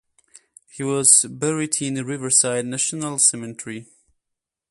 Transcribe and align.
He 0.71 0.81
was 0.81 1.25
buried 1.29 1.79
in 1.79 2.03
Riverside 2.03 2.65
National 2.65 3.19
Cemetery. 3.19 3.85